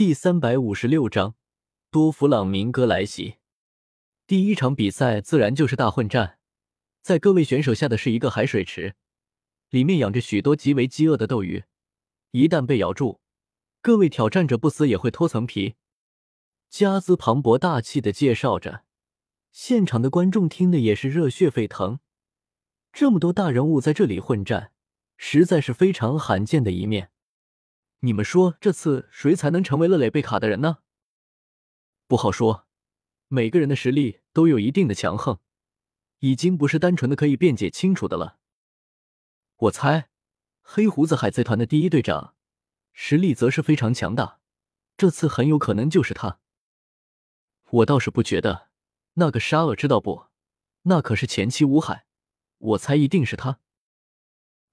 [0.00, 1.34] 第三百五十六章
[1.90, 3.34] 多弗朗明哥来袭。
[4.26, 6.38] 第一场比赛自然就是大混战，
[7.02, 8.94] 在各位选手下的是一个海水池，
[9.68, 11.64] 里面养着许多极为饥饿的斗鱼，
[12.30, 13.20] 一旦被咬住，
[13.82, 15.74] 各位挑战者不死也会脱层皮。
[16.70, 18.84] 加兹磅礴大气的介绍着，
[19.52, 22.00] 现场的观众听的也是热血沸腾。
[22.90, 24.72] 这么多大人物在这里混战，
[25.18, 27.10] 实在是非常罕见的一面。
[28.02, 30.78] 你们说这次谁才能成为了累贝卡的人呢？
[32.06, 32.66] 不好说，
[33.28, 35.38] 每个人的实力都有一定的强横，
[36.20, 38.38] 已经不是单纯的可以辩解清楚的了。
[39.56, 40.08] 我猜，
[40.62, 42.34] 黑胡子海贼团的第一队长
[42.94, 44.40] 实力则是非常强大，
[44.96, 46.40] 这次很有可能就是他。
[47.68, 48.70] 我倒是不觉得，
[49.14, 50.28] 那个沙俄知道不？
[50.84, 52.06] 那可是前期乌海，
[52.56, 53.60] 我猜一定是他。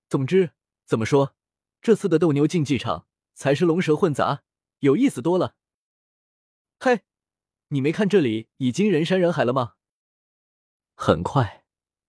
[0.08, 0.52] 总之，
[0.86, 1.36] 怎么说，
[1.82, 3.06] 这次的斗牛竞技场。
[3.38, 4.42] 才是龙蛇混杂，
[4.80, 5.56] 有意思多了。
[6.80, 7.04] 嘿，
[7.68, 9.76] 你没看这里已经人山人海了吗？
[10.96, 11.64] 很快，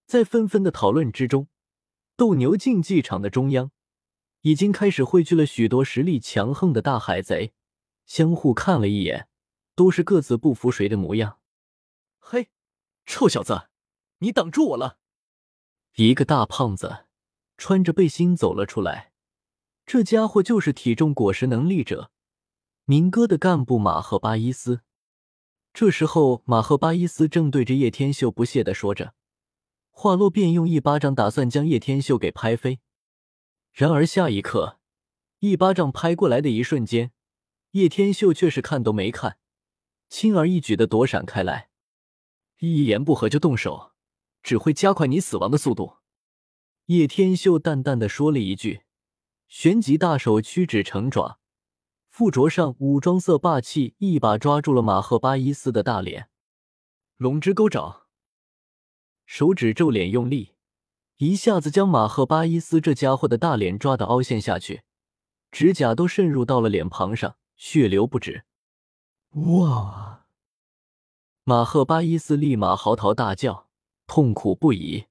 [0.07, 1.49] 在纷纷的讨论之中，
[2.17, 3.71] 斗牛竞技场的中央
[4.41, 7.53] 已经开始汇聚了许多实力强横的大海贼，
[8.07, 9.29] 相互看了一眼，
[9.75, 11.41] 都是各自不服谁的模样。
[12.19, 12.49] 嘿，
[13.05, 13.69] 臭小子，
[14.21, 14.99] 你挡住我了！
[15.97, 17.05] 一个大胖子
[17.59, 19.13] 穿着背心走了出来。
[19.89, 22.11] 这家伙就是体重果实能力者
[22.85, 24.83] 明哥的干部马赫巴伊斯。
[25.73, 29.15] 这时候，马赫巴伊斯正对着叶天秀不屑的说着，
[29.89, 32.81] 话落便用一巴掌打算将叶天秀给拍飞。
[33.73, 34.79] 然而下一刻，
[35.39, 37.13] 一巴掌拍过来的一瞬间，
[37.71, 39.39] 叶天秀却是看都没看，
[40.11, 41.71] 轻而易举的躲闪开来。
[42.59, 43.93] 一言不合就动手，
[44.43, 45.97] 只会加快你死亡的速度。
[46.87, 48.83] 叶天秀淡淡的说了一句。
[49.49, 51.39] 旋即大手屈指成爪，
[52.11, 56.29] 附着上武装色霸气，一把抓住了马赫巴伊斯的大脸。
[57.17, 58.07] 龙之钩爪，
[59.25, 60.53] 手指皱脸用力，
[61.17, 64.83] 一下子将马赫巴伊斯这家伙的大脸抓得凹陷下去，
[65.51, 68.45] 指甲都渗入到了脸庞上，血流不止。
[69.31, 70.27] 哇！
[71.45, 73.69] 马赫巴伊斯立马嚎啕大叫，
[74.07, 75.07] 痛苦不已。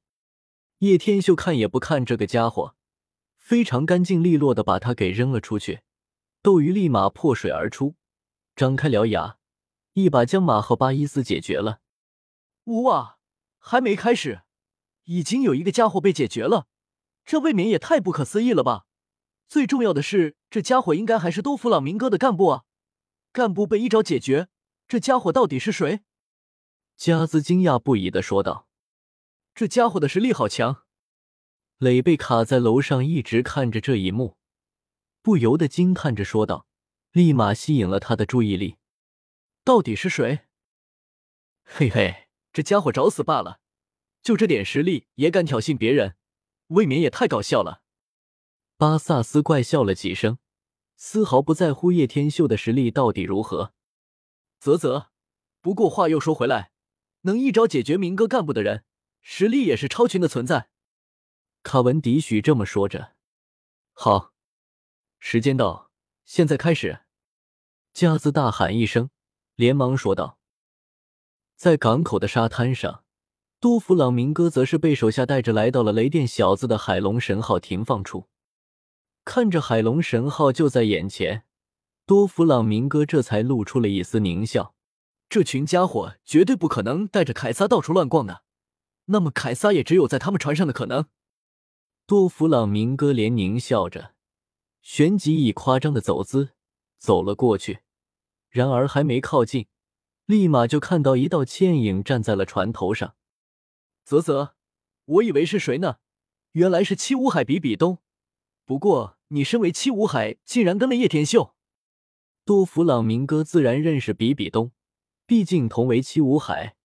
[0.77, 2.75] 叶天秀看也不看这个家伙。
[3.47, 5.79] 非常干净利落的把他给扔了出去，
[6.41, 7.95] 斗鱼立马破水而出，
[8.57, 9.37] 张开獠牙，
[9.93, 11.79] 一把将马赫巴伊斯解决了。
[12.65, 13.19] 哇，
[13.57, 14.41] 还没开始，
[15.05, 16.67] 已经有一个家伙被解决了，
[17.23, 18.85] 这未免也太不可思议了吧！
[19.47, 22.65] 最重要的是，这家伙应该还是多弗朗明哥的干部啊！
[23.31, 24.49] 干部被一招解决，
[24.89, 26.01] 这家伙到底是谁？
[26.97, 28.67] 加兹惊讶不已的说道
[29.55, 30.83] ：“这家伙的实力好强。”
[31.79, 34.35] 磊贝卡在楼上一直看着这一幕，
[35.21, 36.65] 不由得惊叹着说道，
[37.11, 38.77] 立马吸引了他的注意力。
[39.63, 40.39] 到底是谁？
[41.63, 43.59] 嘿嘿，这家伙找死罢了！
[44.23, 46.15] 就这点实力也敢挑衅别人，
[46.69, 47.83] 未免也太搞笑了。
[48.77, 50.39] 巴萨斯怪笑了几声，
[50.95, 53.75] 丝毫不在乎叶天秀的实力到底如何。
[54.59, 55.11] 啧啧，
[55.61, 56.71] 不过话又说回来，
[57.21, 58.83] 能一招解决明哥干部的人，
[59.21, 60.71] 实力也是超群的存在。
[61.67, 63.11] 卡文迪许这么说着
[63.91, 64.31] ：“好，
[65.19, 65.91] 时间到，
[66.23, 67.01] 现在开始。”
[67.91, 69.09] 加兹大喊一声，
[69.55, 70.39] 连忙说道
[71.57, 73.03] ：“在港口的沙滩上，
[73.59, 78.29] 多弗朗明哥则是被手下带着来到了雷电小子的海龙神号停放处。
[79.25, 81.43] 看着海龙神号就在眼前，
[82.05, 84.73] 多弗朗明哥这才露出了一丝狞笑。
[85.27, 88.43] 这群家伙绝对不可能带着凯撒到处乱逛的，
[89.07, 91.07] 那么凯撒也只有在他们船上的可能。
[92.07, 94.13] 多弗朗明哥连狞笑着，
[94.81, 96.51] 旋即以夸张的走姿
[96.97, 97.81] 走了过去。
[98.47, 99.67] 然而还没靠近，
[100.25, 103.17] 立马就看到一道倩影站在了船头上。
[104.05, 104.53] 啧啧，
[105.03, 105.97] 我以为是谁呢？
[106.53, 107.97] 原来是七武海比比东。
[108.63, 111.55] 不过你身为七武海，竟然跟了叶天秀。
[112.45, 114.71] 多弗朗明哥自然认识比比东，
[115.25, 116.77] 毕竟同为七武海，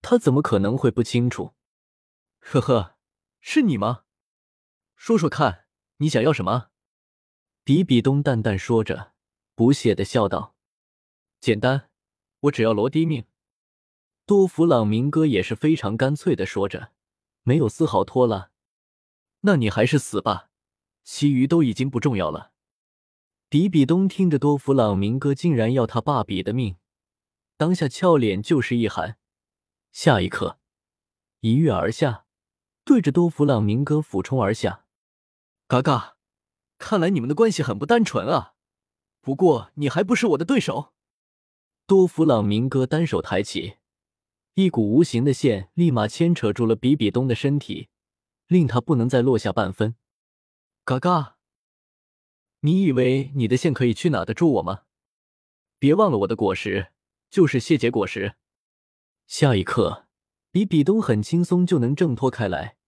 [0.00, 1.54] 他怎么可能会不清楚？
[2.38, 2.96] 呵呵，
[3.40, 4.04] 是你吗？
[4.98, 5.64] 说说看，
[5.98, 6.68] 你想要什么？
[7.62, 9.14] 比比东淡淡说着，
[9.54, 10.56] 不屑的笑道
[11.40, 11.88] ：“简单，
[12.40, 13.24] 我只要罗迪命。”
[14.26, 16.92] 多弗朗明哥也是非常干脆的说着，
[17.44, 18.50] 没有丝毫拖拉。
[19.42, 20.50] 那你还是死吧，
[21.04, 22.52] 其余都已经不重要了。
[23.48, 26.76] 比比东听着多弗朗明哥竟然要他爸比的命，
[27.56, 29.16] 当下俏脸就是一寒，
[29.92, 30.58] 下一刻
[31.40, 32.26] 一跃而下，
[32.84, 34.84] 对着多弗朗明哥俯冲而下。
[35.68, 36.16] 嘎嘎，
[36.78, 38.54] 看来你们的关系很不单纯啊！
[39.20, 40.94] 不过你还不是我的对手。
[41.86, 43.76] 多弗朗明哥单手抬起，
[44.54, 47.90] 一股无形的线立马牵扯住了比比东的身体，
[48.46, 49.96] 令他不能再落下半分。
[50.86, 51.36] 嘎嘎，
[52.60, 54.84] 你以为你的线可以去哪得住我吗？
[55.78, 56.92] 别忘了我的果实
[57.28, 58.36] 就是谢结果实。
[59.26, 60.06] 下一刻，
[60.50, 62.78] 比比东很轻松就能挣脱开来，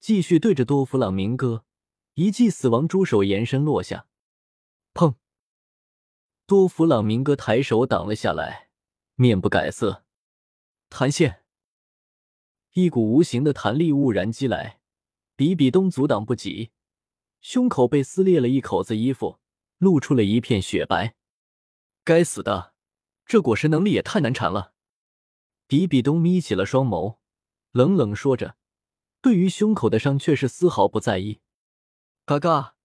[0.00, 1.66] 继续对着多弗朗明哥
[2.14, 4.06] 一记死亡猪手延伸落下。
[4.92, 5.14] 砰！
[6.46, 8.68] 多弗朗明哥抬手挡了下来，
[9.14, 10.04] 面不改色。
[10.90, 11.44] 弹线，
[12.72, 14.80] 一股无形的弹力兀然击来，
[15.36, 16.72] 比比东阻挡不及，
[17.40, 19.38] 胸口被撕裂了一口子衣服，
[19.78, 21.14] 露出了一片雪白。
[22.04, 22.74] 该死的，
[23.24, 24.74] 这果实能力也太难缠了。
[25.66, 27.16] 比比东眯起了双眸，
[27.70, 28.56] 冷冷说着，
[29.22, 31.40] 对于胸口的伤却是丝毫不在意。
[32.32, 32.76] 嘎嘎，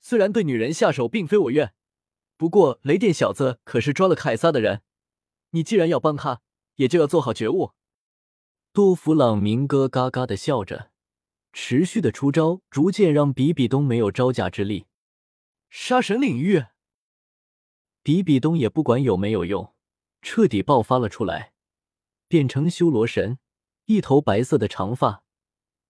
[0.00, 1.74] 虽然对女人下手并非我愿。
[2.36, 4.82] 不过，雷电小子可是抓了凯撒的人，
[5.50, 6.40] 你既然要帮他，
[6.76, 7.72] 也就要做好觉悟。
[8.72, 10.90] 多弗朗明哥嘎嘎的笑着，
[11.52, 14.86] 持续的出招，逐渐让比比东没有招架之力。
[15.68, 16.64] 杀神领域，
[18.02, 19.74] 比比东也不管有没有用，
[20.20, 21.52] 彻底爆发了出来，
[22.28, 23.38] 变成修罗神，
[23.86, 25.22] 一头白色的长发，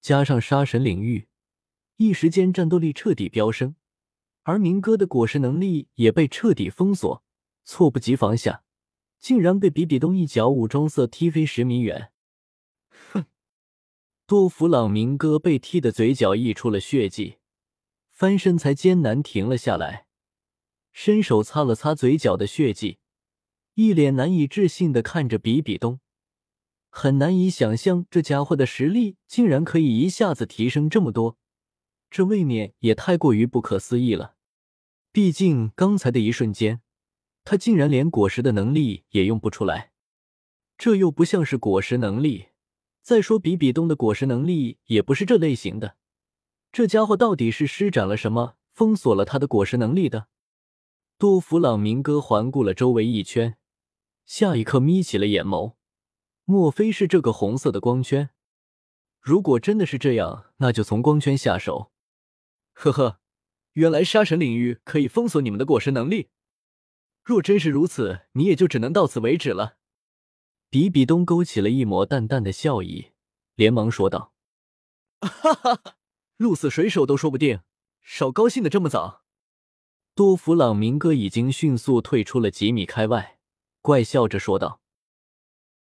[0.00, 1.28] 加上杀神领域，
[1.96, 3.76] 一时间战斗力彻底飙升。
[4.44, 7.22] 而明哥的果实能力也被彻底封锁，
[7.64, 8.64] 猝不及防下，
[9.20, 12.10] 竟然被比比东一脚武装色踢飞十米远。
[13.12, 13.26] 哼！
[14.26, 17.36] 多弗朗明哥被踢的嘴角溢出了血迹，
[18.10, 20.06] 翻身才艰难停了下来，
[20.92, 22.98] 伸手擦了擦嘴角的血迹，
[23.74, 26.00] 一脸难以置信的看着比比东，
[26.90, 31.38] 很难以想象这家伙的实力竟然可以一下子提升这么多。
[32.12, 34.34] 这未免也太过于不可思议了。
[35.12, 36.82] 毕竟刚才的一瞬间，
[37.42, 39.92] 他竟然连果实的能力也用不出来，
[40.76, 42.48] 这又不像是果实能力。
[43.00, 45.96] 再说比比东的果实能力也不是这类型的，
[46.70, 50.28] 这家伙到底是施展了什么，封锁了他的果实能力的？
[51.16, 53.56] 多弗朗明哥环顾了周围一圈，
[54.26, 55.76] 下一刻眯起了眼眸，
[56.44, 58.30] 莫非是这个红色的光圈？
[59.18, 61.91] 如果真的是这样，那就从光圈下手。
[62.72, 63.20] 呵呵，
[63.72, 66.30] 原来杀神领域可以封锁你们的果实能力。
[67.22, 69.76] 若真是如此，你也就只能到此为止了。
[70.68, 73.12] 比比东勾起了一抹淡淡的笑意，
[73.54, 74.34] 连忙说道
[75.22, 75.96] ：“哈哈，
[76.36, 77.60] 鹿死谁手都说不定，
[78.00, 79.22] 少高兴的这么早。”
[80.14, 83.38] 多弗朗明哥已经迅速退出了几米开外，
[83.80, 84.81] 怪笑着说道。